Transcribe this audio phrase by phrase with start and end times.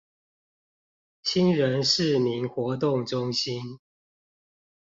[1.23, 3.77] 興仁市民活動中心